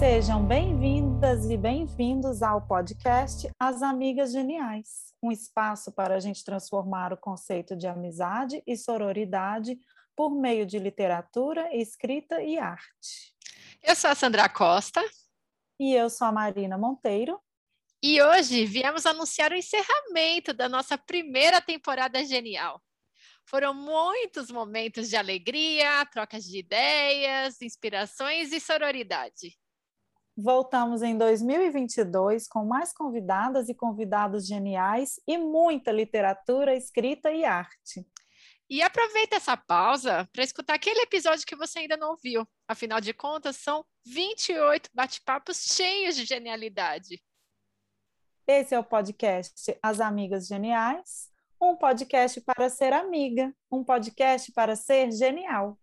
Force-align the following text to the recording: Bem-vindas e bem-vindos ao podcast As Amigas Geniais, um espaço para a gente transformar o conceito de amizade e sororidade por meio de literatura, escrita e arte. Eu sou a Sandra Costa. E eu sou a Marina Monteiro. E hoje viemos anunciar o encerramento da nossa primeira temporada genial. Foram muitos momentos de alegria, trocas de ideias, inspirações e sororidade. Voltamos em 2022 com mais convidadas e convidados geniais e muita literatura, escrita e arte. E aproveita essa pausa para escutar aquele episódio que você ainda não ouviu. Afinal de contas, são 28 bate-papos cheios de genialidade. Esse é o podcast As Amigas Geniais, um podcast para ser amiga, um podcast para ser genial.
Bem-vindas 0.00 1.44
e 1.50 1.58
bem-vindos 1.58 2.42
ao 2.42 2.66
podcast 2.66 3.50
As 3.60 3.82
Amigas 3.82 4.32
Geniais, 4.32 5.12
um 5.22 5.30
espaço 5.30 5.92
para 5.92 6.14
a 6.14 6.18
gente 6.18 6.42
transformar 6.42 7.12
o 7.12 7.18
conceito 7.18 7.76
de 7.76 7.86
amizade 7.86 8.62
e 8.66 8.78
sororidade 8.78 9.78
por 10.16 10.30
meio 10.30 10.64
de 10.64 10.78
literatura, 10.78 11.68
escrita 11.76 12.42
e 12.42 12.58
arte. 12.58 13.34
Eu 13.82 13.94
sou 13.94 14.08
a 14.08 14.14
Sandra 14.14 14.48
Costa. 14.48 15.04
E 15.78 15.94
eu 15.94 16.08
sou 16.08 16.28
a 16.28 16.32
Marina 16.32 16.78
Monteiro. 16.78 17.38
E 18.02 18.22
hoje 18.22 18.64
viemos 18.64 19.04
anunciar 19.04 19.52
o 19.52 19.56
encerramento 19.56 20.54
da 20.54 20.66
nossa 20.66 20.96
primeira 20.96 21.60
temporada 21.60 22.24
genial. 22.24 22.82
Foram 23.44 23.74
muitos 23.74 24.50
momentos 24.50 25.10
de 25.10 25.16
alegria, 25.16 26.06
trocas 26.06 26.44
de 26.44 26.58
ideias, 26.58 27.60
inspirações 27.60 28.50
e 28.50 28.58
sororidade. 28.58 29.60
Voltamos 30.36 31.02
em 31.02 31.18
2022 31.18 32.48
com 32.48 32.64
mais 32.64 32.92
convidadas 32.92 33.68
e 33.68 33.74
convidados 33.74 34.46
geniais 34.46 35.20
e 35.26 35.36
muita 35.36 35.92
literatura, 35.92 36.74
escrita 36.74 37.30
e 37.30 37.44
arte. 37.44 38.06
E 38.68 38.80
aproveita 38.82 39.34
essa 39.34 39.56
pausa 39.56 40.28
para 40.32 40.44
escutar 40.44 40.74
aquele 40.74 41.00
episódio 41.00 41.44
que 41.44 41.56
você 41.56 41.80
ainda 41.80 41.96
não 41.96 42.10
ouviu. 42.10 42.46
Afinal 42.68 43.00
de 43.00 43.12
contas, 43.12 43.56
são 43.56 43.84
28 44.06 44.88
bate-papos 44.94 45.64
cheios 45.74 46.14
de 46.14 46.24
genialidade. 46.24 47.20
Esse 48.46 48.74
é 48.74 48.78
o 48.78 48.84
podcast 48.84 49.76
As 49.82 50.00
Amigas 50.00 50.46
Geniais, 50.46 51.30
um 51.60 51.76
podcast 51.76 52.40
para 52.40 52.70
ser 52.70 52.92
amiga, 52.92 53.52
um 53.70 53.84
podcast 53.84 54.52
para 54.52 54.76
ser 54.76 55.10
genial. 55.10 55.76